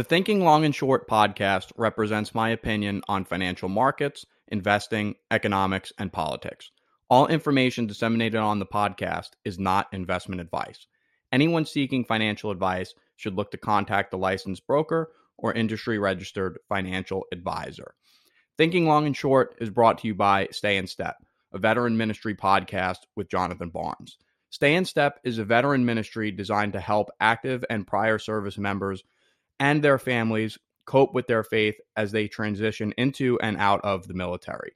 [0.00, 6.10] The Thinking Long and Short podcast represents my opinion on financial markets, investing, economics, and
[6.10, 6.70] politics.
[7.10, 10.86] All information disseminated on the podcast is not investment advice.
[11.30, 17.26] Anyone seeking financial advice should look to contact a licensed broker or industry registered financial
[17.30, 17.92] advisor.
[18.56, 21.16] Thinking Long and Short is brought to you by Stay in Step,
[21.52, 24.16] a veteran ministry podcast with Jonathan Barnes.
[24.48, 29.04] Stay in Step is a veteran ministry designed to help active and prior service members
[29.60, 34.14] and their families cope with their faith as they transition into and out of the
[34.14, 34.72] military.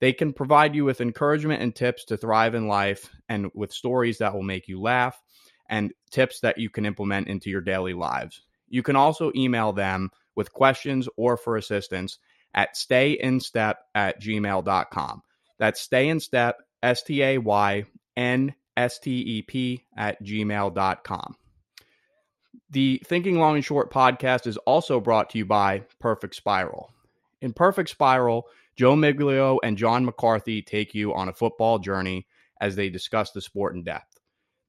[0.00, 4.18] They can provide you with encouragement and tips to thrive in life and with stories
[4.18, 5.22] that will make you laugh
[5.68, 8.42] and tips that you can implement into your daily lives.
[8.68, 12.18] You can also email them with questions or for assistance
[12.54, 15.22] at stayinstep at gmail.com.
[15.58, 17.84] That's stayinstep, S T A Y
[18.16, 21.36] N S T E P at gmail.com.
[22.72, 26.90] The Thinking Long and Short podcast is also brought to you by Perfect Spiral.
[27.42, 28.46] In Perfect Spiral,
[28.76, 32.26] Joe Miglio and John McCarthy take you on a football journey
[32.62, 34.18] as they discuss the sport in depth.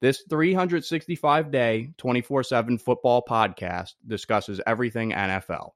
[0.02, 5.70] This 365 day, 24 7 football podcast discusses everything NFL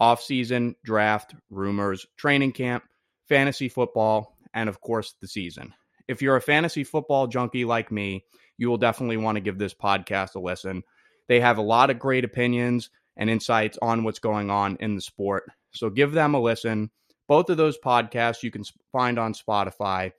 [0.00, 2.84] offseason, draft, rumors, training camp,
[3.28, 5.74] fantasy football, and of course, the season.
[6.06, 8.26] If you're a fantasy football junkie like me,
[8.58, 10.84] you will definitely want to give this podcast a listen
[11.28, 15.00] they have a lot of great opinions and insights on what's going on in the
[15.00, 15.44] sport.
[15.72, 16.90] So give them a listen.
[17.28, 20.12] Both of those podcasts you can find on Spotify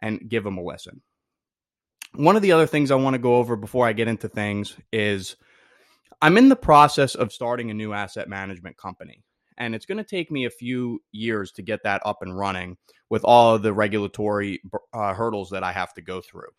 [0.00, 1.02] and give them a listen.
[2.14, 4.76] One of the other things I want to go over before I get into things
[4.92, 5.36] is
[6.20, 9.22] I'm in the process of starting a new asset management company.
[9.56, 12.76] And it's going to take me a few years to get that up and running
[13.10, 14.60] with all of the regulatory
[14.92, 16.50] uh, hurdles that I have to go through.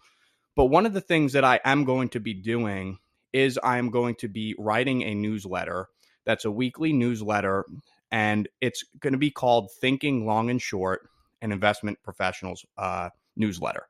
[0.56, 3.00] But one of the things that I am going to be doing
[3.34, 5.88] is I'm going to be writing a newsletter
[6.26, 7.66] that's a weekly newsletter,
[8.12, 11.10] and it's going to be called Thinking Long and Short,
[11.42, 13.88] an investment professionals uh, newsletter.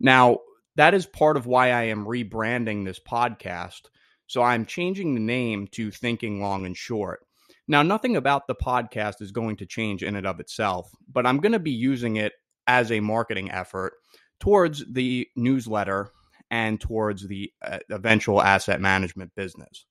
[0.00, 0.38] Now,
[0.74, 3.82] that is part of why I am rebranding this podcast.
[4.26, 7.20] So I'm changing the name to Thinking Long and Short.
[7.68, 11.38] Now, nothing about the podcast is going to change in and of itself, but I'm
[11.38, 12.32] going to be using it
[12.66, 13.92] as a marketing effort
[14.40, 16.10] towards the newsletter
[16.50, 19.86] and towards the uh, eventual asset management business.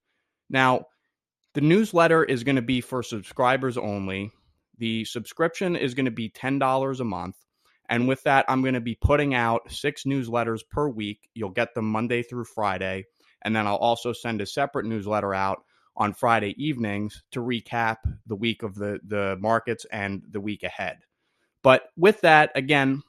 [0.50, 0.86] Now,
[1.54, 4.32] the newsletter is going to be for subscribers only.
[4.78, 7.36] The subscription is going to be $10 a month.
[7.90, 11.30] And with that, I'm going to be putting out six newsletters per week.
[11.34, 13.06] You'll get them Monday through Friday.
[13.44, 15.64] And then I'll also send a separate newsletter out
[15.96, 17.98] on Friday evenings to recap
[18.28, 20.98] the week of the, the markets and the week ahead.
[21.64, 23.02] But with that, again,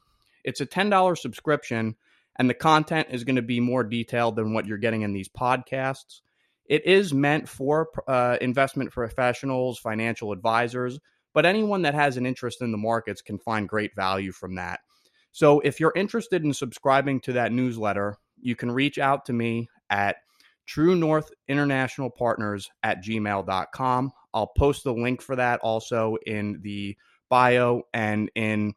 [0.43, 1.95] it's a $10 subscription
[2.39, 5.27] and the content is going to be more detailed than what you're getting in these
[5.27, 6.21] podcasts.
[6.65, 10.99] It is meant for uh, investment professionals, financial advisors,
[11.33, 14.79] but anyone that has an interest in the markets can find great value from that.
[15.31, 19.67] So if you're interested in subscribing to that newsletter, you can reach out to me
[19.89, 20.15] at
[20.65, 24.11] True North International Partners at gmail.com.
[24.33, 26.95] I'll post the link for that also in the
[27.29, 28.75] bio and in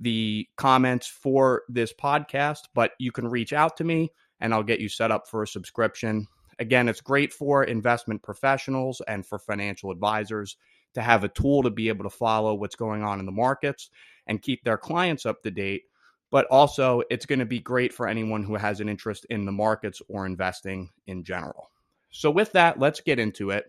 [0.00, 4.80] the comments for this podcast, but you can reach out to me and I'll get
[4.80, 6.26] you set up for a subscription.
[6.58, 10.56] Again, it's great for investment professionals and for financial advisors
[10.94, 13.90] to have a tool to be able to follow what's going on in the markets
[14.26, 15.82] and keep their clients up to date.
[16.30, 19.52] But also, it's going to be great for anyone who has an interest in the
[19.52, 21.70] markets or investing in general.
[22.10, 23.64] So, with that, let's get into it.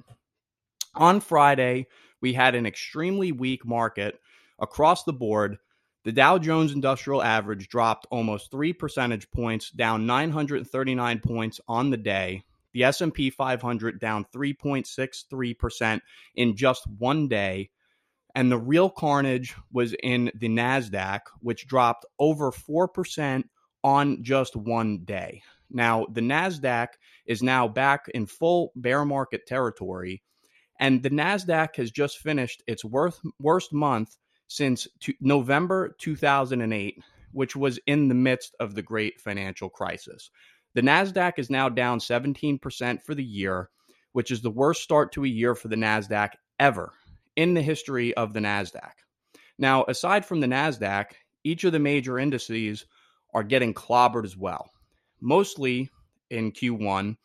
[0.93, 1.87] On Friday,
[2.21, 4.19] we had an extremely weak market
[4.59, 5.57] across the board
[6.03, 11.97] the Dow Jones Industrial Average dropped almost 3 percentage points, down 939 points on the
[11.97, 12.43] day.
[12.73, 16.01] The S&P 500 down 3.63%
[16.35, 17.69] in just one day.
[18.33, 23.43] And the real carnage was in the Nasdaq, which dropped over 4%
[23.83, 25.41] on just one day.
[25.69, 26.87] Now, the Nasdaq
[27.25, 30.21] is now back in full bear market territory,
[30.79, 34.17] and the Nasdaq has just finished its worst, worst month
[34.51, 34.85] since
[35.21, 37.01] November 2008,
[37.31, 40.29] which was in the midst of the great financial crisis.
[40.73, 43.69] The NASDAQ is now down 17% for the year,
[44.11, 46.91] which is the worst start to a year for the NASDAQ ever
[47.37, 48.91] in the history of the NASDAQ.
[49.57, 51.05] Now, aside from the NASDAQ,
[51.45, 52.85] each of the major indices
[53.33, 54.69] are getting clobbered as well.
[55.21, 55.89] Mostly
[56.29, 57.15] in Q1,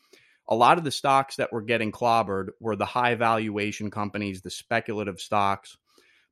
[0.48, 4.50] a lot of the stocks that were getting clobbered were the high valuation companies, the
[4.50, 5.76] speculative stocks,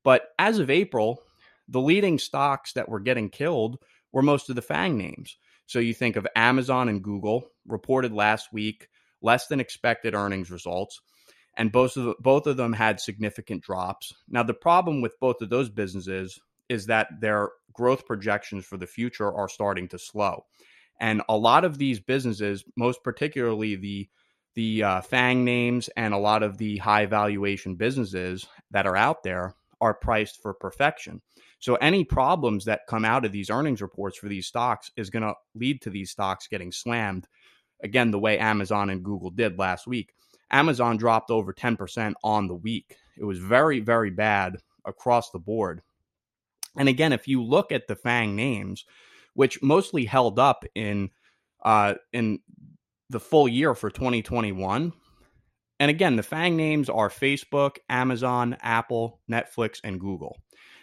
[0.04, 1.20] but as of April,
[1.66, 3.78] the leading stocks that were getting killed
[4.12, 5.36] were most of the FANG names.
[5.66, 8.88] So you think of Amazon and Google reported last week
[9.22, 11.00] less than expected earnings results.
[11.56, 14.12] and both of both of them had significant drops.
[14.28, 18.86] Now the problem with both of those businesses is that their growth projections for the
[18.86, 20.44] future are starting to slow.
[21.00, 24.08] And a lot of these businesses, most particularly the
[24.54, 29.24] the uh, FANG names and a lot of the high valuation businesses that are out
[29.24, 29.54] there,
[29.84, 31.20] are priced for perfection.
[31.58, 35.24] So any problems that come out of these earnings reports for these stocks is going
[35.24, 37.28] to lead to these stocks getting slammed.
[37.82, 40.14] Again, the way Amazon and Google did last week.
[40.50, 42.96] Amazon dropped over 10% on the week.
[43.18, 45.82] It was very, very bad across the board.
[46.78, 48.86] And again, if you look at the FANG names,
[49.34, 51.10] which mostly held up in
[51.62, 52.40] uh, in
[53.10, 54.92] the full year for 2021,
[55.80, 60.36] and again, the FANG names are Facebook, Amazon, Apple, Netflix, and Google.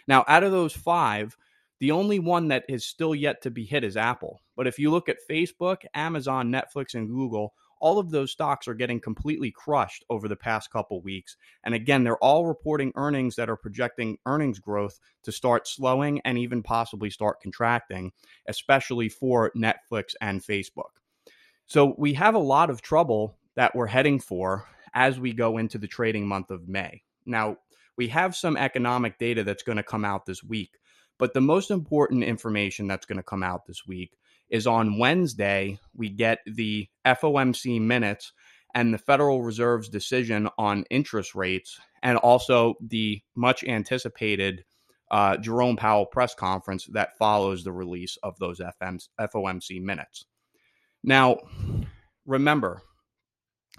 [0.06, 1.36] Now, out of those five,
[1.80, 4.40] the only one that is still yet to be hit is Apple.
[4.56, 8.74] But if you look at Facebook, Amazon, Netflix, and Google, all of those stocks are
[8.74, 11.36] getting completely crushed over the past couple weeks.
[11.64, 16.38] And again, they're all reporting earnings that are projecting earnings growth to start slowing and
[16.38, 18.12] even possibly start contracting,
[18.46, 20.92] especially for Netflix and Facebook.
[21.66, 25.78] So we have a lot of trouble that we're heading for as we go into
[25.78, 27.02] the trading month of May.
[27.26, 27.56] Now,
[27.96, 30.78] we have some economic data that's going to come out this week,
[31.18, 34.12] but the most important information that's going to come out this week
[34.48, 38.32] is on Wednesday, we get the FOMC minutes
[38.74, 44.64] and the Federal Reserve's decision on interest rates, and also the much anticipated
[45.10, 48.60] uh, Jerome Powell press conference that follows the release of those
[49.20, 50.24] FOMC minutes.
[51.04, 51.38] Now,
[52.26, 52.82] remember,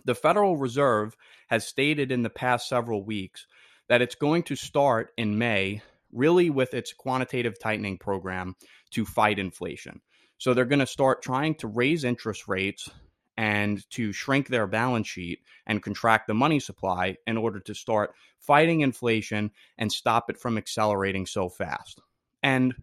[0.05, 1.15] the Federal Reserve
[1.47, 3.47] has stated in the past several weeks
[3.89, 8.55] that it's going to start in May, really with its quantitative tightening program
[8.91, 10.01] to fight inflation.
[10.37, 12.89] So they're going to start trying to raise interest rates
[13.37, 18.13] and to shrink their balance sheet and contract the money supply in order to start
[18.37, 21.99] fighting inflation and stop it from accelerating so fast.
[22.43, 22.75] And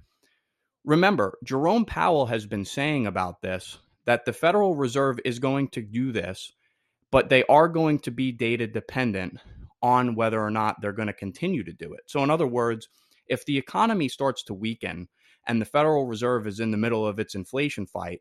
[0.85, 5.83] remember, Jerome Powell has been saying about this that the Federal Reserve is going to
[5.83, 6.53] do this
[7.11, 9.39] but they are going to be data dependent
[9.83, 12.03] on whether or not they're going to continue to do it.
[12.07, 12.89] So, in other words,
[13.27, 15.09] if the economy starts to weaken
[15.47, 18.21] and the Federal Reserve is in the middle of its inflation fight,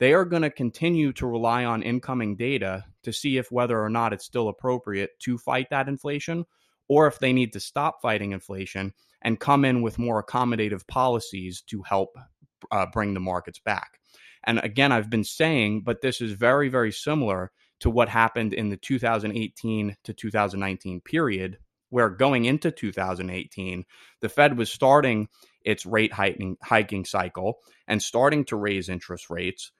[0.00, 3.90] they are going to continue to rely on incoming data to see if whether or
[3.90, 6.44] not it's still appropriate to fight that inflation
[6.88, 8.92] or if they need to stop fighting inflation
[9.22, 12.16] and come in with more accommodative policies to help
[12.70, 13.98] uh, bring the markets back.
[14.44, 17.52] And again, I've been saying, but this is very, very similar
[17.84, 21.58] to what happened in the 2018 to 2019 period,
[21.90, 23.84] where going into 2018,
[24.22, 25.28] the Fed was starting
[25.66, 29.70] its rate hiking, hiking cycle and starting to raise interest rates.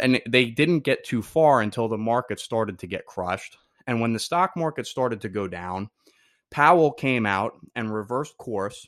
[0.00, 3.56] And they didn't get too far until the market started to get crushed.
[3.86, 5.90] And when the stock market started to go down,
[6.50, 8.84] Powell came out and reversed course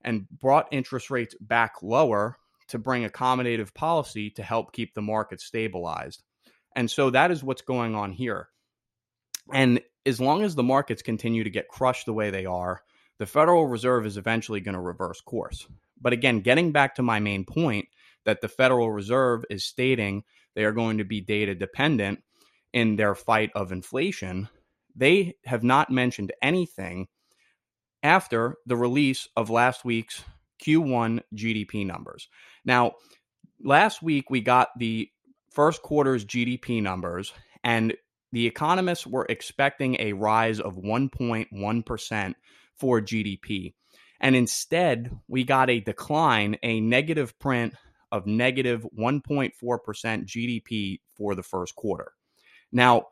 [0.00, 2.38] and brought interest rates back lower
[2.68, 6.22] to bring accommodative policy to help keep the market stabilized.
[6.76, 8.48] And so that is what's going on here.
[9.52, 12.82] And as long as the markets continue to get crushed the way they are,
[13.18, 15.66] the Federal Reserve is eventually going to reverse course.
[16.00, 17.88] But again, getting back to my main point
[18.24, 20.24] that the Federal Reserve is stating
[20.54, 22.22] they are going to be data dependent
[22.72, 24.48] in their fight of inflation,
[24.94, 27.08] they have not mentioned anything
[28.02, 30.24] after the release of last week's
[30.64, 32.28] Q1 GDP numbers.
[32.64, 32.92] Now,
[33.62, 35.08] last week we got the
[35.50, 37.94] first quarter's GDP numbers, and
[38.32, 42.34] the economists were expecting a rise of 1.1%
[42.76, 43.74] for GDP.
[44.20, 47.74] And instead, we got a decline, a negative print
[48.12, 52.12] of negative 1.4% GDP for the first quarter.
[52.72, 53.06] Now,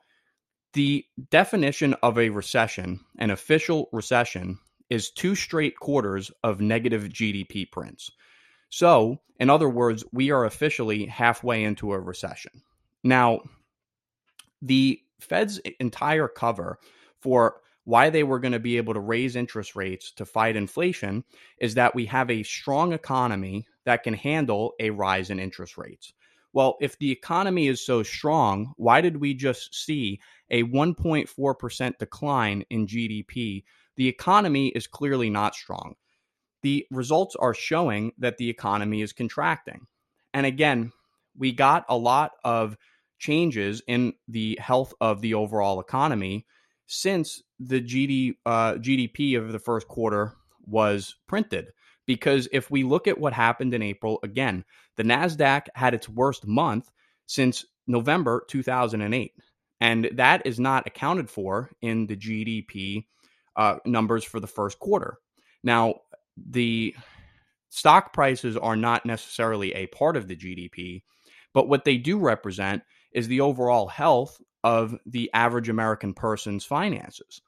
[0.74, 4.58] the definition of a recession, an official recession,
[4.90, 8.10] is two straight quarters of negative GDP prints.
[8.70, 12.62] So, in other words, we are officially halfway into a recession.
[13.02, 13.40] Now,
[14.60, 16.78] the Fed's entire cover
[17.20, 21.24] for why they were going to be able to raise interest rates to fight inflation
[21.58, 26.12] is that we have a strong economy that can handle a rise in interest rates.
[26.52, 30.20] Well, if the economy is so strong, why did we just see
[30.50, 33.64] a 1.4% decline in GDP?
[33.96, 35.94] The economy is clearly not strong
[36.62, 39.86] the results are showing that the economy is contracting.
[40.34, 40.92] And again,
[41.36, 42.76] we got a lot of
[43.18, 46.46] changes in the health of the overall economy
[46.86, 50.32] since the GD, uh, GDP of the first quarter
[50.66, 51.68] was printed.
[52.06, 54.64] Because if we look at what happened in April, again,
[54.96, 56.90] the NASDAQ had its worst month
[57.26, 59.32] since November 2008.
[59.80, 63.04] And that is not accounted for in the GDP
[63.56, 65.18] uh, numbers for the first quarter.
[65.62, 65.96] Now,
[66.48, 66.94] the
[67.70, 71.02] stock prices are not necessarily a part of the GDP,
[71.52, 77.40] but what they do represent is the overall health of the average American person's finances.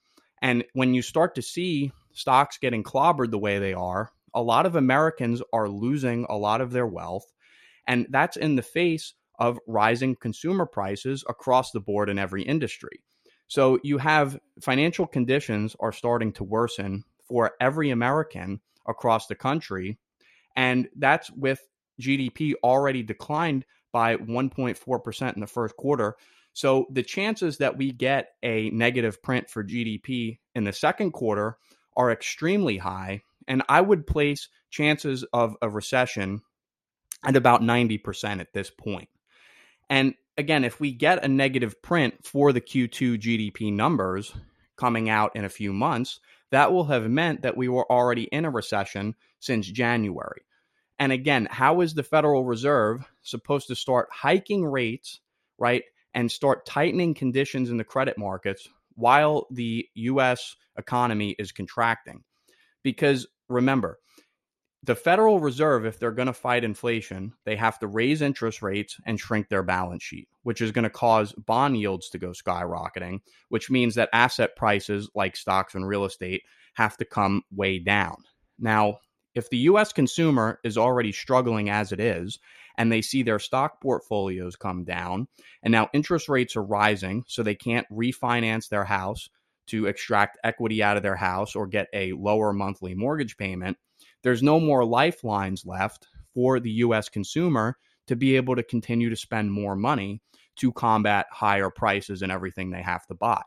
[0.42, 4.66] And when you start to see stocks getting clobbered the way they are, a lot
[4.66, 7.24] of Americans are losing a lot of their wealth.
[7.86, 13.02] And that's in the face of rising consumer prices across the board in every industry.
[13.48, 19.98] So you have financial conditions are starting to worsen for every American across the country.
[20.56, 21.60] And that's with
[22.00, 26.16] GDP already declined by 1.4% in the first quarter.
[26.52, 31.56] So the chances that we get a negative print for GDP in the second quarter
[31.96, 33.22] are extremely high.
[33.46, 36.42] And I would place chances of a recession
[37.24, 39.08] at about 90% at this point.
[39.88, 44.32] And again, if we get a negative print for the Q2 GDP numbers
[44.76, 48.44] coming out in a few months, that will have meant that we were already in
[48.44, 50.42] a recession since January.
[50.98, 55.20] And again, how is the Federal Reserve supposed to start hiking rates,
[55.58, 62.22] right, and start tightening conditions in the credit markets while the US economy is contracting?
[62.82, 63.98] Because remember,
[64.82, 68.96] the Federal Reserve, if they're going to fight inflation, they have to raise interest rates
[69.04, 73.20] and shrink their balance sheet, which is going to cause bond yields to go skyrocketing,
[73.50, 76.42] which means that asset prices like stocks and real estate
[76.74, 78.16] have to come way down.
[78.58, 78.98] Now,
[79.34, 82.38] if the US consumer is already struggling as it is,
[82.78, 85.28] and they see their stock portfolios come down,
[85.62, 89.28] and now interest rates are rising, so they can't refinance their house
[89.66, 93.76] to extract equity out of their house or get a lower monthly mortgage payment
[94.22, 97.76] there's no more lifelines left for the US consumer
[98.06, 100.20] to be able to continue to spend more money
[100.56, 103.42] to combat higher prices and everything they have to buy.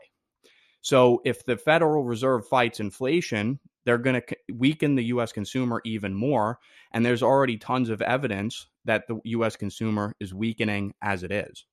[0.81, 6.13] So if the Federal Reserve fights inflation, they're going to weaken the US consumer even
[6.13, 6.59] more
[6.91, 11.65] and there's already tons of evidence that the US consumer is weakening as it is.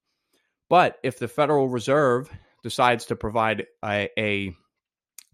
[0.68, 2.30] But if the Federal Reserve
[2.62, 4.54] decides to provide a, a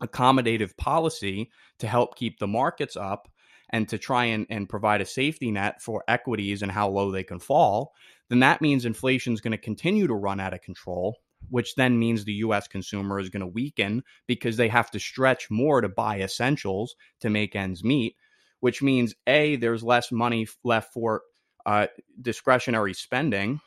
[0.02, 3.28] accommodative policy to help keep the markets up,
[3.70, 7.25] and to try and, and provide a safety net for equities and how low they
[7.25, 7.92] can fall,
[8.28, 11.16] then that means inflation is going to continue to run out of control,
[11.50, 15.50] which then means the US consumer is going to weaken because they have to stretch
[15.50, 18.16] more to buy essentials to make ends meet,
[18.61, 21.23] which means A, there's less money left for
[21.64, 21.88] uh,
[22.20, 23.61] discretionary spending,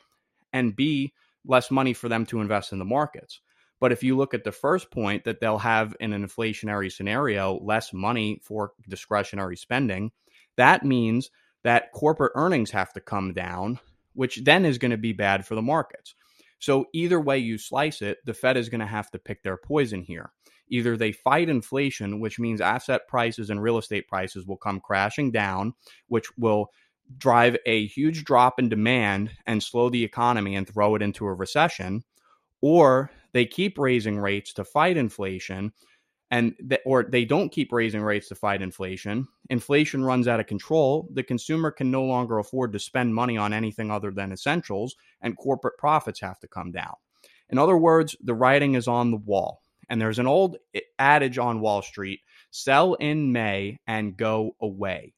[0.52, 1.12] and B,
[1.46, 3.40] less money for them to invest in the markets.
[3.80, 7.58] But if you look at the first point that they'll have in an inflationary scenario
[7.62, 10.12] less money for discretionary spending,
[10.56, 11.30] that means
[11.64, 13.80] that corporate earnings have to come down,
[14.12, 16.14] which then is going to be bad for the markets.
[16.58, 19.56] So either way you slice it, the Fed is going to have to pick their
[19.56, 20.30] poison here.
[20.68, 25.30] Either they fight inflation, which means asset prices and real estate prices will come crashing
[25.30, 25.72] down,
[26.08, 26.70] which will
[27.16, 31.34] drive a huge drop in demand and slow the economy and throw it into a
[31.34, 32.04] recession,
[32.60, 35.72] or they keep raising rates to fight inflation
[36.30, 39.26] and th- or they don't keep raising rates to fight inflation.
[39.48, 41.08] Inflation runs out of control.
[41.12, 45.36] The consumer can no longer afford to spend money on anything other than essentials and
[45.36, 46.94] corporate profits have to come down.
[47.48, 51.36] In other words the writing is on the wall and there's an old eh, adage
[51.36, 52.20] on wall street
[52.50, 55.14] sell in may and go away.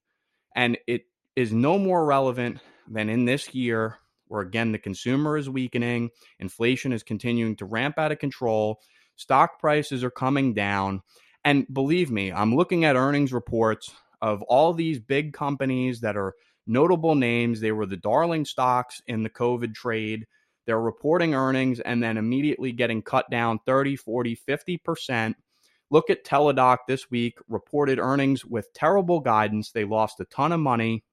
[0.57, 1.03] And it
[1.37, 3.99] is no more relevant than in this year
[4.33, 6.09] where again the consumer is weakening,
[6.39, 8.81] inflation is continuing to ramp out of control,
[9.17, 11.03] stock prices are coming down.
[11.45, 13.91] And believe me, I'm looking at earnings reports
[14.23, 16.35] of all these big companies that are
[16.67, 17.61] notable names.
[17.61, 20.27] They were the darling stocks in the COVID trade.
[20.67, 25.35] They're reporting earnings and then immediately getting cut down 30, 40, 50%.
[25.91, 29.73] Look at Teladoc this week, reported earnings with terrible guidance.
[29.73, 31.05] They lost a ton of money.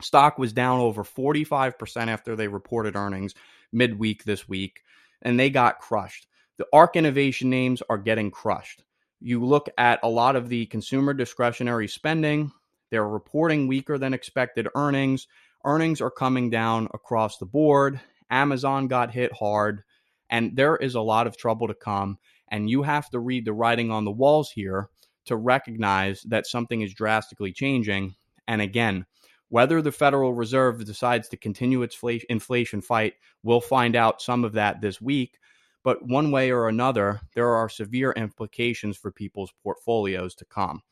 [0.00, 3.34] Stock was down over 45% after they reported earnings
[3.72, 4.82] midweek this week,
[5.22, 6.26] and they got crushed.
[6.56, 8.84] The ARK innovation names are getting crushed.
[9.20, 12.52] You look at a lot of the consumer discretionary spending,
[12.90, 15.26] they're reporting weaker than expected earnings.
[15.64, 18.00] Earnings are coming down across the board.
[18.30, 19.82] Amazon got hit hard,
[20.30, 22.18] and there is a lot of trouble to come.
[22.48, 24.88] And you have to read the writing on the walls here
[25.26, 28.14] to recognize that something is drastically changing.
[28.46, 29.04] And again,
[29.48, 34.52] whether the Federal Reserve decides to continue its inflation fight, we'll find out some of
[34.52, 35.38] that this week.
[35.84, 40.82] But one way or another, there are severe implications for people's portfolios to come.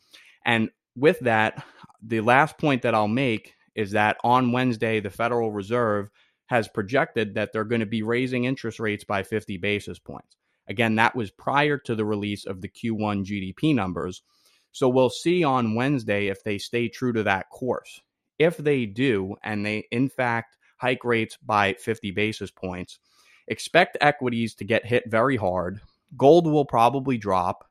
[0.45, 1.65] And with that,
[2.03, 6.09] the last point that I'll make is that on Wednesday, the Federal Reserve
[6.47, 10.37] has projected that they're going to be raising interest rates by 50 basis points.
[10.69, 14.23] Again, that was prior to the release of the Q1 GDP numbers.
[14.73, 18.01] So we'll see on Wednesday if they stay true to that course.
[18.39, 22.99] If they do, and they in fact hike rates by 50 basis points,
[23.49, 25.81] expect equities to get hit very hard.
[26.17, 27.69] Gold will probably drop.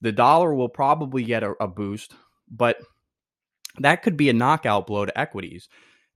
[0.00, 2.14] The dollar will probably get a, a boost,
[2.50, 2.78] but
[3.78, 5.68] that could be a knockout blow to equities.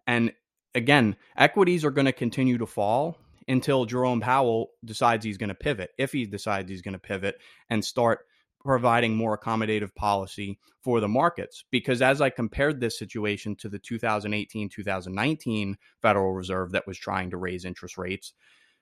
[0.06, 0.32] And
[0.74, 3.16] again, equities are going to continue to fall
[3.48, 5.90] until Jerome Powell decides he's going to pivot.
[5.98, 7.38] If he decides he's going to pivot
[7.70, 8.26] and start
[8.64, 11.64] providing more accommodative policy for the markets.
[11.70, 17.30] Because as I compared this situation to the 2018 2019 Federal Reserve that was trying
[17.30, 18.32] to raise interest rates,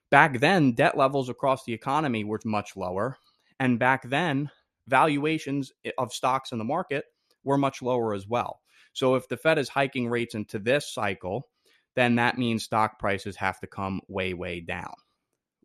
[0.09, 3.17] back then debt levels across the economy were much lower.
[3.59, 4.49] And back then,
[4.87, 7.05] valuations of stocks in the market
[7.43, 8.59] were much lower as well.
[8.93, 11.47] So if the Fed is hiking rates into this cycle,
[11.95, 14.93] then that means stock prices have to come way, way down.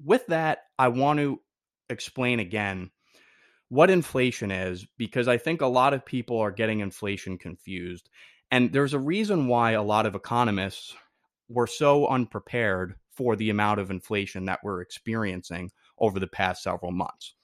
[0.05, 1.41] With that, I want to
[1.89, 2.91] explain again
[3.69, 8.09] what inflation is because I think a lot of people are getting inflation confused.
[8.51, 10.95] And there's a reason why a lot of economists
[11.49, 16.93] were so unprepared for the amount of inflation that we're experiencing over the past several
[16.93, 17.35] months.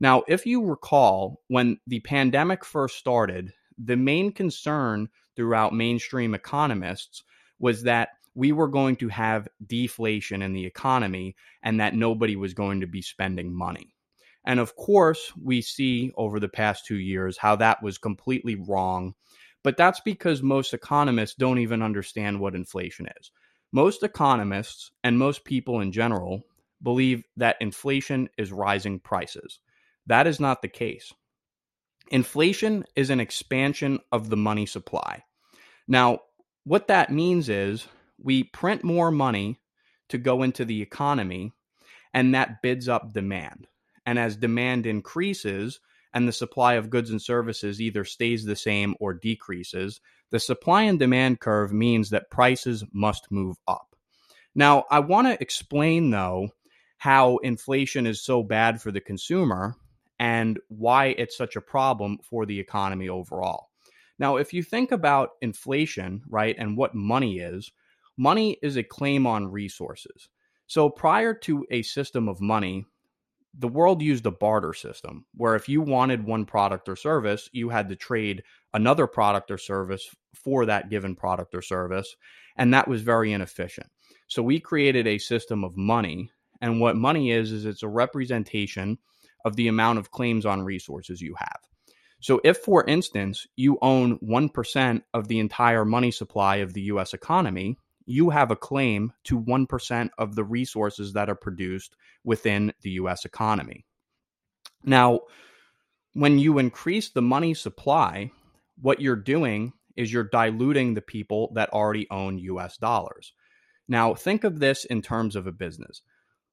[0.00, 7.22] Now, if you recall, when the pandemic first started, the main concern throughout mainstream economists
[7.58, 12.52] was that we were going to have deflation in the economy and that nobody was
[12.52, 13.94] going to be spending money.
[14.44, 19.14] And of course, we see over the past two years how that was completely wrong.
[19.62, 23.30] But that's because most economists don't even understand what inflation is.
[23.72, 26.42] Most economists and most people in general
[26.82, 29.60] believe that inflation is rising prices.
[30.06, 31.12] That is not the case.
[32.10, 35.22] Inflation is an expansion of the money supply.
[35.86, 36.20] Now,
[36.64, 37.86] what that means is
[38.18, 39.60] we print more money
[40.08, 41.52] to go into the economy,
[42.12, 43.68] and that bids up demand.
[44.04, 45.80] And as demand increases
[46.12, 50.00] and the supply of goods and services either stays the same or decreases,
[50.30, 53.94] the supply and demand curve means that prices must move up.
[54.54, 56.50] Now, I want to explain, though,
[56.98, 59.74] how inflation is so bad for the consumer
[60.18, 63.70] and why it's such a problem for the economy overall.
[64.18, 67.72] Now, if you think about inflation, right, and what money is,
[68.16, 70.28] money is a claim on resources.
[70.66, 72.86] So prior to a system of money,
[73.58, 77.68] the world used a barter system where if you wanted one product or service, you
[77.68, 82.16] had to trade another product or service for that given product or service.
[82.56, 83.88] And that was very inefficient.
[84.26, 86.30] So we created a system of money.
[86.60, 88.98] And what money is, is it's a representation
[89.44, 91.60] of the amount of claims on resources you have.
[92.20, 97.14] So, if, for instance, you own 1% of the entire money supply of the US
[97.14, 97.76] economy,
[98.12, 103.24] you have a claim to 1% of the resources that are produced within the US
[103.24, 103.86] economy.
[104.84, 105.20] Now,
[106.12, 108.30] when you increase the money supply,
[108.80, 113.32] what you're doing is you're diluting the people that already own US dollars.
[113.88, 116.02] Now, think of this in terms of a business.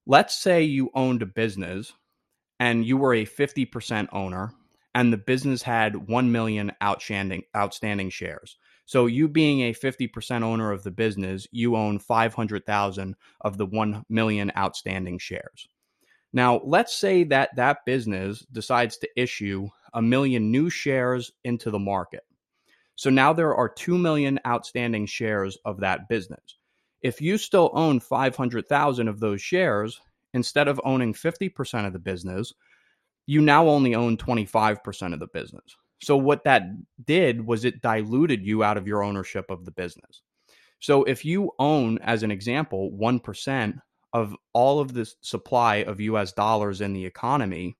[0.06, 1.94] Let's say you owned a business
[2.60, 4.54] and you were a 50% owner
[4.96, 8.58] and the business had 1 million outstanding outstanding shares.
[8.90, 14.04] So you being a 50% owner of the business, you own 500,000 of the 1
[14.10, 15.68] million outstanding shares.
[16.34, 21.78] Now, let's say that that business decides to issue a million new shares into the
[21.78, 22.24] market.
[22.96, 26.58] So now there are 2 million outstanding shares of that business.
[27.04, 30.02] If you still own 500,000 of those shares,
[30.34, 32.56] instead of owning 50% of the business,
[33.28, 35.78] you now only own 25% of the business.
[36.02, 36.64] So what that
[37.06, 40.22] did was it diluted you out of your ownership of the business.
[40.80, 43.82] So if you own, as an example, 1%
[44.14, 47.76] of all of the supply of US dollars in the economy,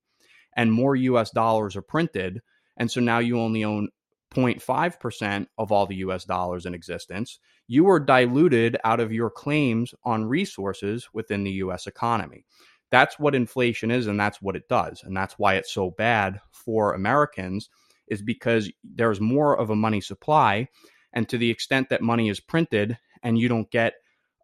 [0.56, 2.42] and more US dollars are printed,
[2.78, 3.90] and so now you only own
[4.34, 9.94] 0.5% of all the US dollars in existence, you are diluted out of your claims
[10.04, 12.46] on resources within the US economy.
[12.92, 15.04] That's what inflation is, and that's what it does.
[15.04, 17.70] And that's why it's so bad for Americans,
[18.10, 20.68] is because there's more of a money supply.
[21.14, 23.94] And to the extent that money is printed and you don't get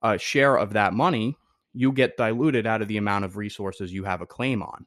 [0.02, 1.38] a share of that money,
[1.74, 4.86] you get diluted out of the amount of resources you have a claim on.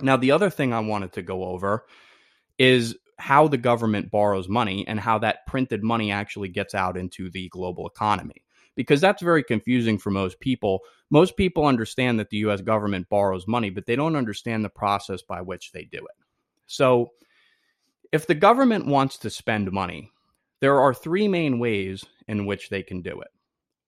[0.00, 1.86] Now, the other thing I wanted to go over
[2.58, 7.30] is how the government borrows money and how that printed money actually gets out into
[7.30, 8.44] the global economy
[8.76, 10.82] because that's very confusing for most people.
[11.10, 15.20] Most people understand that the US government borrows money, but they don't understand the process
[15.20, 16.24] by which they do it.
[16.66, 17.10] So,
[18.12, 20.10] if the government wants to spend money,
[20.60, 23.28] there are three main ways in which they can do it.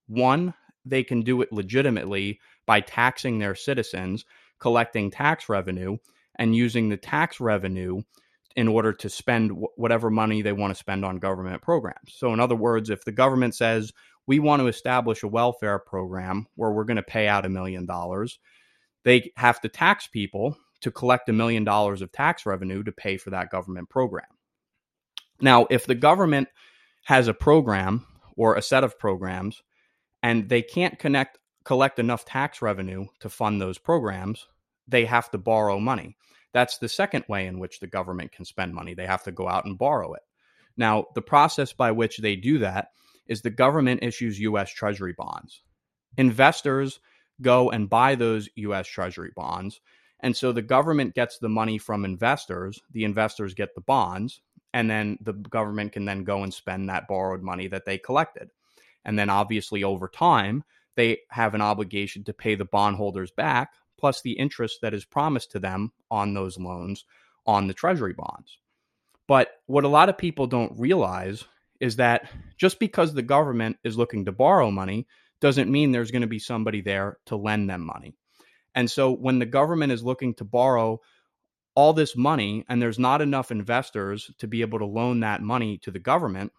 [0.07, 0.55] One,
[0.85, 4.25] they can do it legitimately by taxing their citizens,
[4.59, 5.97] collecting tax revenue,
[6.37, 8.03] and using the tax revenue
[8.57, 12.15] in order to spend whatever money they want to spend on government programs.
[12.15, 13.93] So, in other words, if the government says,
[14.27, 17.87] we want to establish a welfare program where we're going to pay out a million
[17.87, 18.39] dollars,
[19.05, 23.17] they have to tax people to collect a million dollars of tax revenue to pay
[23.17, 24.27] for that government program.
[25.41, 26.49] Now, if the government
[27.05, 29.63] has a program or a set of programs
[30.23, 34.47] and they can't connect collect enough tax revenue to fund those programs,
[34.89, 36.17] they have to borrow money.
[36.53, 38.95] That's the second way in which the government can spend money.
[38.95, 40.23] They have to go out and borrow it.
[40.77, 42.89] Now, the process by which they do that
[43.27, 45.63] is the government issues US Treasury bonds.
[46.17, 47.01] Investors
[47.41, 49.81] go and buy those US Treasury bonds.
[50.23, 54.41] And so the government gets the money from investors, the investors get the bonds,
[54.73, 58.51] and then the government can then go and spend that borrowed money that they collected.
[59.05, 60.63] And then obviously over time,
[60.97, 65.51] they have an obligation to pay the bondholders back plus the interest that is promised
[65.53, 67.05] to them on those loans
[67.47, 68.59] on the treasury bonds.
[69.27, 71.45] But what a lot of people don't realize
[71.81, 75.07] is that just because the government is looking to borrow money
[75.41, 78.17] doesn't mean there's going to be somebody there to lend them money.
[78.81, 81.03] And so when the government is looking to borrow
[81.75, 85.77] all this money and there's not enough investors to be able to loan that money
[85.83, 86.51] to the government,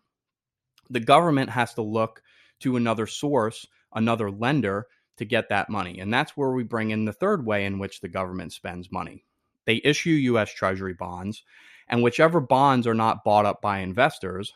[0.87, 2.21] the government has to look
[2.59, 4.85] to another source, another lender
[5.17, 5.99] to get that money.
[5.99, 9.25] And that's where we bring in the third way in which the government spends money.
[9.65, 11.41] They issue US Treasury bonds,
[11.87, 14.53] and whichever bonds are not bought up by investors,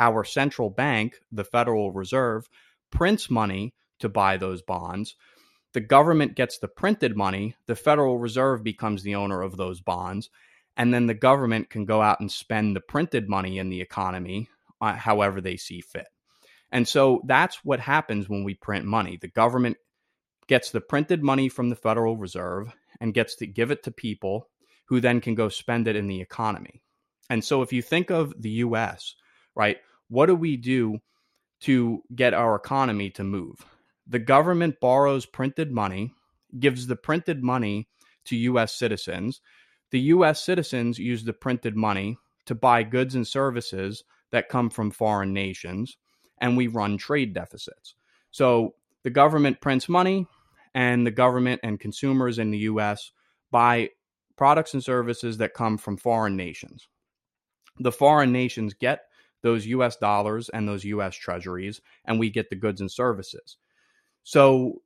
[0.00, 2.48] our central bank, the Federal Reserve,
[2.90, 5.14] prints money to buy those bonds.
[5.74, 10.30] The government gets the printed money, the Federal Reserve becomes the owner of those bonds,
[10.76, 14.48] and then the government can go out and spend the printed money in the economy
[14.80, 16.06] uh, however they see fit.
[16.70, 19.16] And so that's what happens when we print money.
[19.20, 19.76] The government
[20.46, 24.48] gets the printed money from the Federal Reserve and gets to give it to people
[24.86, 26.82] who then can go spend it in the economy.
[27.30, 29.14] And so if you think of the US,
[29.56, 30.98] right, what do we do
[31.62, 33.64] to get our economy to move?
[34.06, 36.12] The government borrows printed money,
[36.58, 37.88] gives the printed money
[38.26, 39.40] to US citizens.
[39.90, 44.90] The US citizens use the printed money to buy goods and services that come from
[44.90, 45.96] foreign nations,
[46.38, 47.94] and we run trade deficits.
[48.30, 50.26] So the government prints money,
[50.74, 53.12] and the government and consumers in the US
[53.50, 53.90] buy
[54.36, 56.88] products and services that come from foreign nations.
[57.78, 59.02] The foreign nations get
[59.42, 63.56] those US dollars and those US treasuries, and we get the goods and services.
[64.24, 64.82] So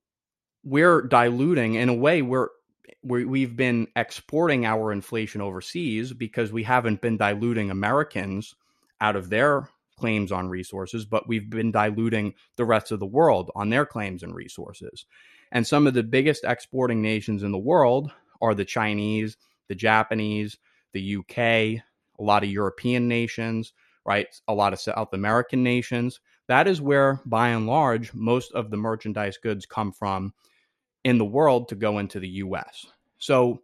[0.62, 2.48] we're diluting, in a way, we're
[3.04, 8.54] we have been exporting our inflation overseas because we haven't been diluting Americans
[9.00, 13.50] out of their claims on resources, but we've been diluting the rest of the world
[13.54, 15.06] on their claims and resources.
[15.52, 19.36] And some of the biggest exporting nations in the world are the Chinese,
[19.68, 20.58] the Japanese,
[20.92, 21.82] the UK, a
[22.18, 23.72] lot of European nations,
[24.04, 24.26] right?
[24.48, 26.20] A lot of South American nations.
[26.48, 30.32] That is where, by and large, most of the merchandise goods come from
[31.04, 32.86] in the world to go into the US.
[33.18, 33.62] So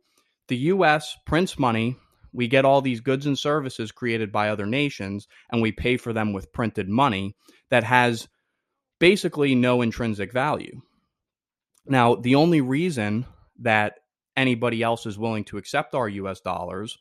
[0.49, 1.97] the US prints money
[2.35, 6.13] we get all these goods and services created by other nations and we pay for
[6.13, 7.37] them with printed money
[7.71, 8.29] that has
[8.99, 10.81] basically no intrinsic value.
[11.87, 13.25] Now, the only reason
[13.61, 14.01] that
[14.37, 16.99] anybody else is willing to accept our US dollars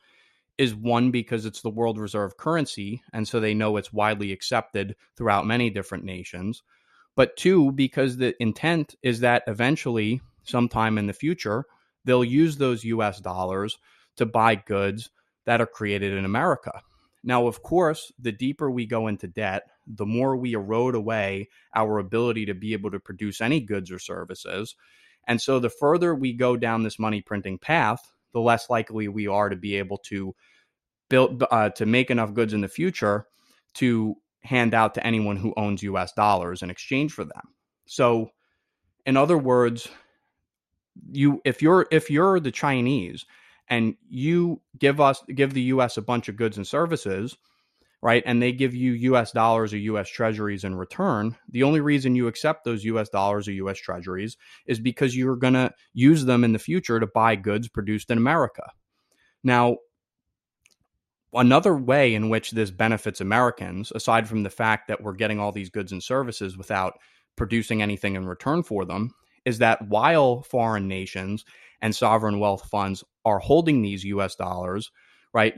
[0.58, 4.96] is one because it's the world reserve currency and so they know it's widely accepted
[5.16, 6.62] throughout many different nations
[7.16, 11.66] but two because the intent is that eventually sometime in the future
[12.06, 13.78] they'll use those US dollars
[14.18, 15.10] to buy goods
[15.46, 16.82] that are created in America.
[17.24, 22.00] Now, of course, the deeper we go into debt, the more we erode away our
[22.00, 24.76] ability to be able to produce any goods or services.
[25.26, 29.28] And so, the further we go down this money printing path, the less likely we
[29.28, 30.36] are to be able to
[31.10, 33.28] build uh, to make enough goods in the future
[33.76, 36.12] to hand out to anyone who owns U.S.
[36.14, 37.44] dollars in exchange for them.
[37.86, 38.32] So,
[39.06, 39.88] in other words,
[41.12, 43.26] you if you're if you're the Chinese
[43.70, 47.38] and you give us give the US a bunch of goods and services,
[48.04, 48.22] right?
[48.26, 52.28] And they give you US dollars or US treasuries in return, the only reason you
[52.28, 54.36] accept those US dollars or US treasuries
[54.68, 58.18] is because you're going to use them in the future to buy goods produced in
[58.18, 58.70] America.
[59.42, 59.78] Now,
[61.34, 65.54] another way in which this benefits Americans, aside from the fact that we're getting all
[65.54, 66.96] these goods and services without
[67.38, 69.12] producing anything in return for them,
[69.46, 71.46] is that while foreign nations
[71.82, 74.92] and sovereign wealth funds are holding these US dollars,
[75.34, 75.54] right?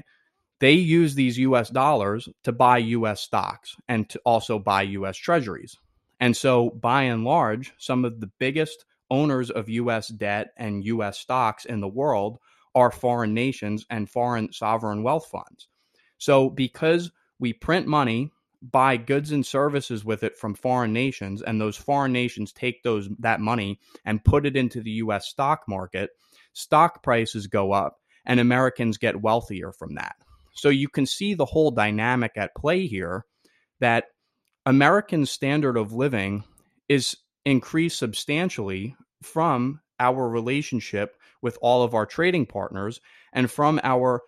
[0.59, 5.75] They use these US dollars to buy US stocks and to also buy US treasuries.
[6.19, 11.19] And so, by and large, some of the biggest owners of US debt and US
[11.19, 12.39] stocks in the world
[12.73, 15.67] are foreign nations and foreign sovereign wealth funds.
[16.17, 21.59] So, because we print money, buy goods and services with it from foreign nations, and
[21.59, 26.11] those foreign nations take those that money and put it into the US stock market,
[26.53, 30.15] stock prices go up and Americans get wealthier from that.
[30.55, 33.25] So you can see the whole dynamic at play here
[33.79, 34.05] that
[34.65, 36.43] American standard of living
[36.89, 37.15] is
[37.45, 42.99] increased substantially from our relationship with all of our trading partners
[43.33, 44.21] and from our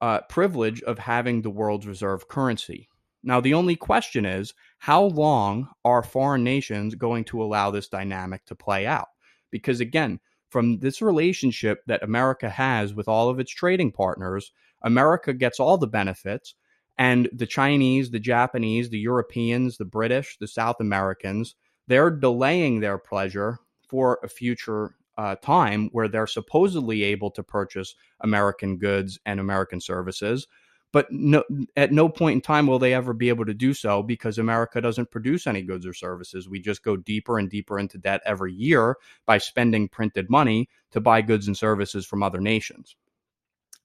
[0.00, 2.88] uh, privilege of having the world's reserve currency.
[3.22, 8.44] Now, the only question is how long are foreign nations going to allow this dynamic
[8.46, 9.08] to play out?
[9.50, 15.32] Because again, from this relationship that America has with all of its trading partners, America
[15.32, 16.54] gets all the benefits,
[16.98, 21.54] and the Chinese, the Japanese, the Europeans, the British, the South Americans,
[21.86, 23.58] they're delaying their pleasure
[23.88, 29.80] for a future uh, time where they're supposedly able to purchase American goods and American
[29.80, 30.46] services.
[30.92, 31.42] But no,
[31.76, 34.80] at no point in time will they ever be able to do so because America
[34.80, 36.48] doesn't produce any goods or services.
[36.48, 41.00] We just go deeper and deeper into debt every year by spending printed money to
[41.00, 42.96] buy goods and services from other nations.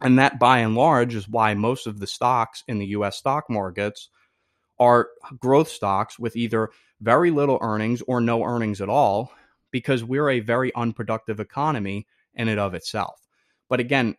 [0.01, 3.49] And that, by and large, is why most of the stocks in the US stock
[3.49, 4.09] markets
[4.79, 5.09] are
[5.39, 6.69] growth stocks with either
[7.01, 9.31] very little earnings or no earnings at all,
[9.69, 13.21] because we're a very unproductive economy in and of itself.
[13.69, 14.15] But again,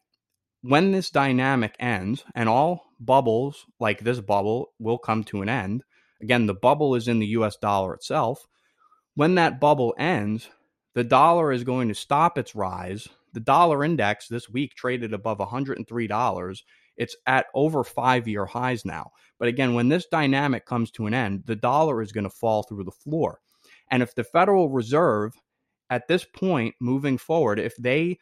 [0.62, 5.82] when this dynamic ends, and all bubbles like this bubble will come to an end,
[6.20, 8.46] again, the bubble is in the US dollar itself.
[9.14, 10.48] When that bubble ends,
[10.94, 13.08] the dollar is going to stop its rise.
[13.32, 16.58] The dollar index this week traded above $103.
[16.96, 19.10] It's at over five year highs now.
[19.38, 22.62] But again, when this dynamic comes to an end, the dollar is going to fall
[22.62, 23.40] through the floor.
[23.90, 25.34] And if the Federal Reserve
[25.90, 28.18] at this point moving forward, if they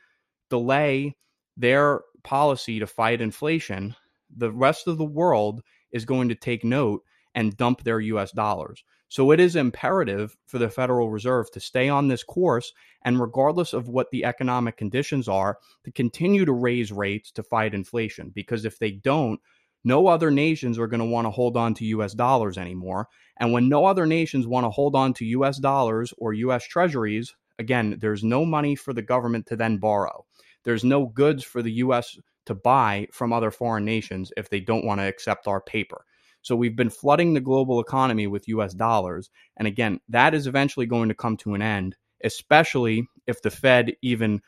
[0.49, 1.16] delay
[1.57, 3.94] their policy to fight inflation,
[4.35, 7.03] the rest of the world is going to take note
[7.35, 8.83] and dump their US dollars.
[9.11, 13.73] So it is imperative for the Federal Reserve to stay on this course and, regardless
[13.73, 18.31] of what the economic conditions are, to continue to raise rates to fight inflation.
[18.33, 19.40] Because if they don't,
[19.83, 23.09] no other nations are going to want to hold on to US dollars anymore.
[23.38, 27.35] And when no other nations want to hold on to US dollars or US treasuries,
[27.59, 30.25] again, there's no money for the government to then borrow.
[30.62, 34.85] There's no goods for the US to buy from other foreign nations if they don't
[34.85, 36.05] want to accept our paper.
[36.42, 39.31] So we've been flooding the global economy with US dollars.
[39.57, 43.94] And again, that is eventually going to come to an end, especially if the Fed
[44.03, 44.40] even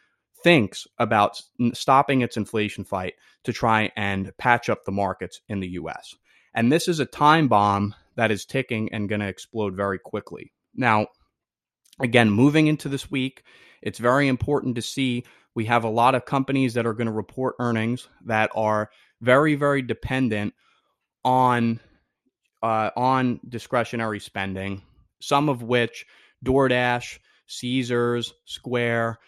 [0.42, 1.40] thinks about
[1.72, 6.14] stopping its inflation fight to try and patch up the markets in the US.
[6.54, 10.52] And this is a time bomb that is ticking and going to explode very quickly.
[10.74, 11.06] Now,
[12.00, 13.42] again, moving into this week,
[13.80, 15.24] it's very important to see
[15.54, 19.54] we have a lot of companies that are going to report earnings that are very,
[19.54, 20.54] very dependent
[21.24, 21.80] on
[22.62, 24.82] uh, on discretionary spending.
[25.20, 26.06] Some of which
[26.44, 29.18] DoorDash, Caesars, Square,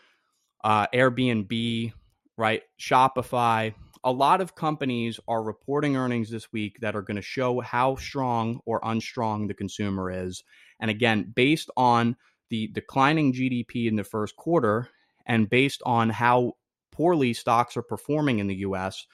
[0.62, 1.92] uh, Airbnb,
[2.36, 3.74] right, Shopify.
[4.04, 7.96] A lot of companies are reporting earnings this week that are going to show how
[7.96, 10.42] strong or unstrong the consumer is.
[10.80, 12.16] And again, based on
[12.50, 14.88] the declining GDP in the first quarter
[15.26, 16.52] and based on how
[16.92, 19.06] poorly stocks are performing in the US,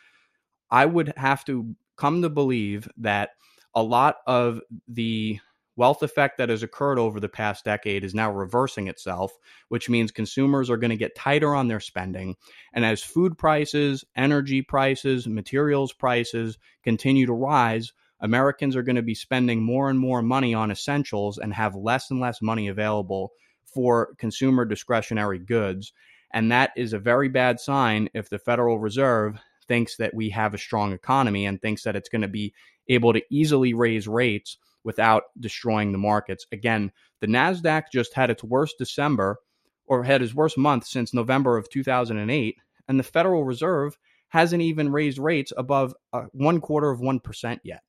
[0.70, 3.30] I would have to come to believe that
[3.74, 5.38] a lot of the
[5.76, 9.32] wealth effect that has occurred over the past decade is now reversing itself,
[9.68, 12.36] which means consumers are going to get tighter on their spending.
[12.72, 19.02] And as food prices, energy prices, materials prices continue to rise, Americans are going to
[19.02, 23.32] be spending more and more money on essentials and have less and less money available
[23.64, 25.92] for consumer discretionary goods.
[26.32, 29.38] And that is a very bad sign if the Federal Reserve
[29.70, 32.52] thinks that we have a strong economy and thinks that it's going to be
[32.88, 36.44] able to easily raise rates without destroying the markets.
[36.50, 39.38] Again, the NASDAQ just had its worst December
[39.86, 42.56] or had its worst month since November of 2008.
[42.88, 43.96] And the Federal Reserve
[44.30, 47.82] hasn't even raised rates above uh, one quarter of 1% yet.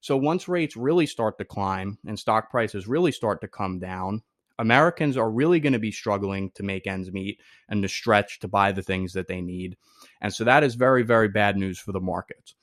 [0.00, 4.22] So once rates really start to climb and stock prices really start to come down,
[4.58, 8.48] Americans are really going to be struggling to make ends meet and to stretch to
[8.48, 9.76] buy the things that they need.
[10.20, 12.54] And so that is very, very bad news for the markets.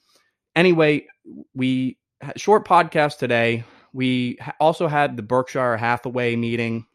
[0.55, 1.07] Anyway,
[1.53, 1.97] we
[2.35, 3.63] short podcast today.
[3.93, 6.85] We also had the Berkshire Hathaway meeting,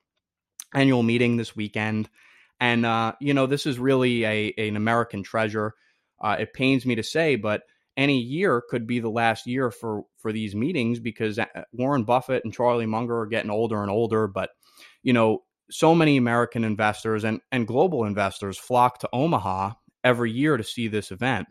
[0.75, 2.09] annual meeting this weekend.
[2.61, 5.75] And, uh, you know, this is really a, an American treasure.
[6.21, 7.63] Uh, it pains me to say, but
[7.97, 12.45] any year could be the last year for for these meetings because uh, Warren Buffett
[12.45, 14.29] and Charlie Munger are getting older and older.
[14.29, 14.51] But
[15.03, 19.73] you know, so many American investors and and global investors flock to Omaha
[20.05, 21.47] every year to see this event.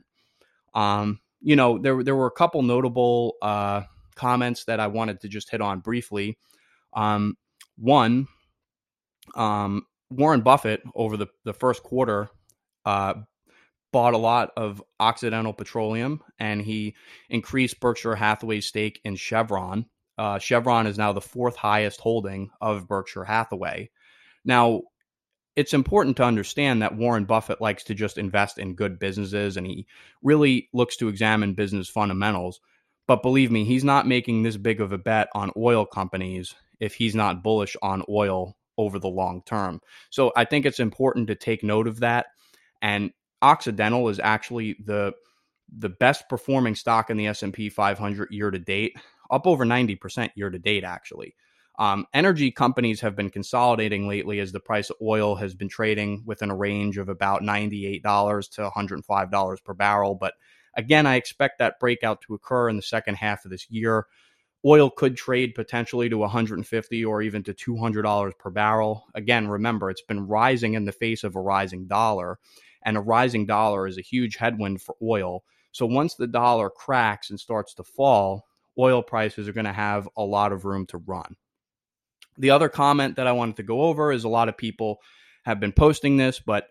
[0.74, 3.84] Um, you know, there there were a couple notable uh,
[4.16, 6.38] comments that I wanted to just hit on briefly.
[6.94, 7.38] Um,
[7.78, 8.28] one,
[9.36, 12.30] um, Warren Buffett over the the first quarter
[12.86, 13.16] uh,
[13.92, 16.96] bought a lot of Occidental Petroleum and he
[17.30, 19.86] increased Berkshire Hathaway's stake in Chevron.
[20.18, 23.90] Uh, Chevron is now the fourth highest holding of Berkshire Hathaway.
[24.44, 24.82] Now,
[25.56, 29.66] it's important to understand that Warren Buffett likes to just invest in good businesses and
[29.66, 29.88] he
[30.22, 32.60] really looks to examine business fundamentals.
[33.08, 36.94] But believe me, he's not making this big of a bet on oil companies if
[36.94, 39.82] he's not bullish on oil over the long term.
[40.10, 42.28] So I think it's important to take note of that.
[42.82, 45.14] And Occidental is actually the
[45.76, 48.96] the best performing stock in the S&P 500 year to date,
[49.32, 51.36] up over 90% year to date actually.
[51.80, 56.24] Um, energy companies have been consolidating lately as the price of oil has been trading
[56.26, 58.02] within a range of about $98
[58.52, 60.16] to $105 per barrel.
[60.16, 60.34] But
[60.76, 64.08] again, I expect that breakout to occur in the second half of this year.
[64.66, 69.06] Oil could trade potentially to 150 or even to $200 per barrel.
[69.14, 72.40] Again, remember, it's been rising in the face of a rising dollar,
[72.84, 75.44] and a rising dollar is a huge headwind for oil.
[75.72, 78.47] So once the dollar cracks and starts to fall,
[78.78, 81.36] oil prices are going to have a lot of room to run.
[82.38, 85.00] The other comment that I wanted to go over is a lot of people
[85.46, 86.68] have been posting this, but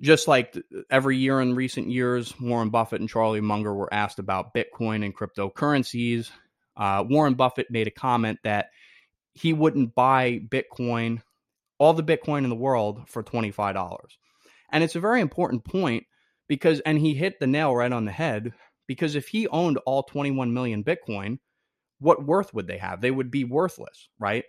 [0.00, 0.56] just like
[0.90, 5.14] every year in recent years, Warren Buffett and Charlie Munger were asked about Bitcoin and
[5.16, 6.30] cryptocurrencies.
[6.76, 8.70] Uh, Warren Buffett made a comment that
[9.34, 11.22] he wouldn't buy Bitcoin,
[11.78, 13.98] all the Bitcoin in the world, for $25.
[14.72, 16.04] And it's a very important point
[16.48, 18.52] because, and he hit the nail right on the head
[18.90, 21.38] because if he owned all 21 million Bitcoin,
[22.00, 23.00] what worth would they have?
[23.00, 24.42] They would be worthless, right?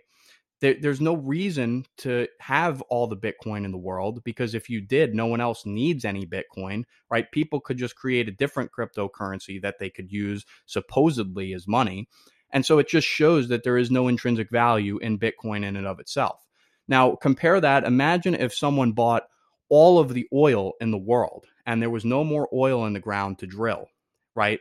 [0.62, 4.80] there, there's no reason to have all the Bitcoin in the world because if you
[4.80, 7.30] did, no one else needs any Bitcoin, right?
[7.32, 12.08] People could just create a different cryptocurrency that they could use supposedly as money.
[12.52, 15.86] And so it just shows that there is no intrinsic value in Bitcoin in and
[15.86, 16.46] of itself.
[16.86, 17.84] Now, compare that.
[17.84, 19.24] Imagine if someone bought
[19.68, 23.00] all of the oil in the world and there was no more oil in the
[23.00, 23.88] ground to drill,
[24.34, 24.60] right?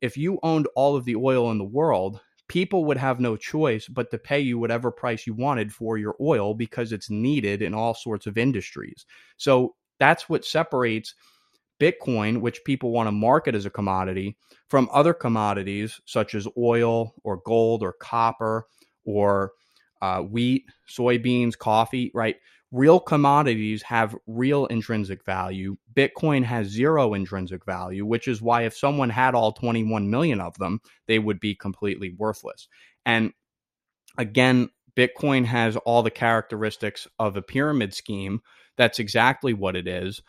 [0.00, 3.88] If you owned all of the oil in the world, people would have no choice
[3.88, 7.72] but to pay you whatever price you wanted for your oil because it's needed in
[7.72, 9.06] all sorts of industries.
[9.36, 11.14] So that's what separates
[11.80, 14.36] Bitcoin, which people want to market as a commodity,
[14.68, 18.66] from other commodities such as oil or gold or copper
[19.04, 19.52] or
[20.00, 22.36] uh, wheat, soybeans, coffee, right?
[22.72, 25.76] Real commodities have real intrinsic value.
[25.94, 30.56] Bitcoin has zero intrinsic value, which is why if someone had all 21 million of
[30.56, 32.66] them, they would be completely worthless.
[33.04, 33.34] And
[34.16, 38.40] again, Bitcoin has all the characteristics of a pyramid scheme.
[38.78, 40.22] That's exactly what it is.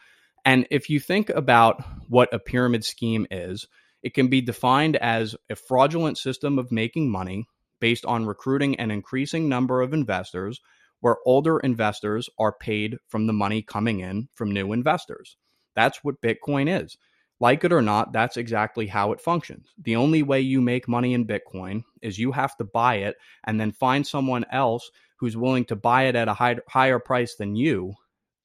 [0.45, 3.67] And if you think about what a pyramid scheme is,
[4.01, 7.45] it can be defined as a fraudulent system of making money
[7.79, 10.59] based on recruiting an increasing number of investors
[11.03, 15.35] where older investors are paid from the money coming in from new investors.
[15.75, 16.97] That's what Bitcoin is.
[17.41, 19.73] Like it or not, that's exactly how it functions.
[19.81, 23.59] The only way you make money in Bitcoin is you have to buy it and
[23.59, 27.57] then find someone else who's willing to buy it at a high, higher price than
[27.57, 27.95] you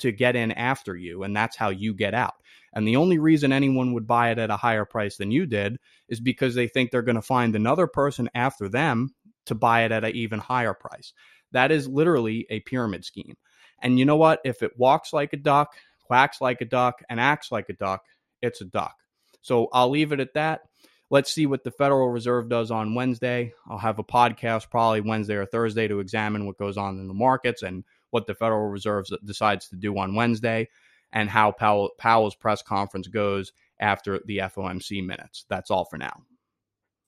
[0.00, 1.22] to get in after you.
[1.22, 2.34] And that's how you get out.
[2.72, 5.78] And the only reason anyone would buy it at a higher price than you did
[6.08, 9.14] is because they think they're going to find another person after them
[9.46, 11.12] to buy it at an even higher price.
[11.52, 13.36] That is literally a pyramid scheme.
[13.80, 14.40] And you know what?
[14.44, 18.04] If it walks like a duck, quacks like a duck, and acts like a duck,
[18.42, 18.96] it's a duck.
[19.42, 20.62] So I'll leave it at that.
[21.10, 23.52] Let's see what the Federal Reserve does on Wednesday.
[23.66, 27.14] I'll have a podcast probably Wednesday or Thursday to examine what goes on in the
[27.14, 30.68] markets and what the Federal Reserve decides to do on Wednesday
[31.12, 35.46] and how Powell, Powell's press conference goes after the FOMC minutes.
[35.48, 36.24] That's all for now.